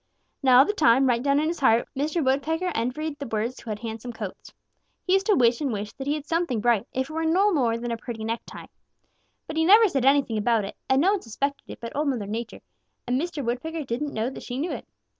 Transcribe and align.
"Now 0.41 0.57
all 0.57 0.65
the 0.65 0.73
time, 0.73 1.05
right 1.07 1.21
down 1.21 1.39
in 1.39 1.47
his 1.47 1.59
heart, 1.59 1.87
Mr. 1.95 2.25
Woodpecker 2.25 2.71
envied 2.73 3.19
the 3.19 3.25
birds 3.27 3.59
who 3.59 3.69
had 3.69 3.77
handsome 3.77 4.11
coats. 4.11 4.51
He 5.05 5.13
used 5.13 5.27
to 5.27 5.35
wish 5.35 5.61
and 5.61 5.71
wish 5.71 5.93
that 5.93 6.07
he 6.07 6.15
had 6.15 6.25
something 6.25 6.59
bright, 6.59 6.87
if 6.91 7.07
it 7.07 7.13
were 7.13 7.23
no 7.23 7.53
more 7.53 7.77
than 7.77 7.91
a 7.91 7.97
pretty 7.97 8.23
necktie. 8.23 8.65
But 9.45 9.57
he 9.57 9.63
never 9.63 9.87
said 9.87 10.03
anything 10.05 10.39
about 10.39 10.65
it, 10.65 10.75
and 10.89 11.01
no 11.03 11.11
one 11.11 11.21
suspected 11.21 11.65
it 11.67 11.79
but 11.79 11.95
Old 11.95 12.07
Mother 12.07 12.25
Nature, 12.25 12.61
and 13.05 13.21
Mr. 13.21 13.45
Woodpecker 13.45 13.83
didn't 13.83 14.11
know 14.15 14.31
that 14.31 14.41
she 14.41 14.57
knew 14.57 14.71
it. 14.71 14.87